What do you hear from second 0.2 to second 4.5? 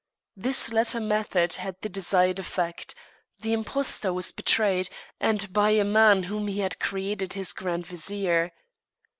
This latter method had the desired effect: the impostor was